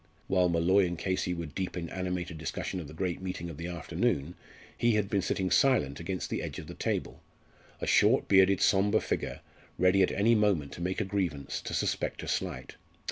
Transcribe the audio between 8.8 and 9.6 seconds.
figure,